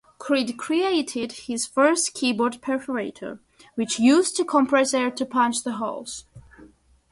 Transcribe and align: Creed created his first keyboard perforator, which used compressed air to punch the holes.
Creed 0.17 0.57
created 0.57 1.31
his 1.33 1.67
first 1.67 2.15
keyboard 2.15 2.59
perforator, 2.59 3.37
which 3.75 3.99
used 3.99 4.41
compressed 4.49 4.95
air 4.95 5.11
to 5.11 5.27
punch 5.27 5.63
the 5.63 5.73
holes. 5.73 6.25